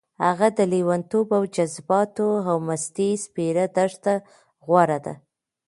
[0.25, 4.13] هغه د لېونتوب او جذباتو او مستۍ سپېره دښته
[4.65, 5.13] غوره ده.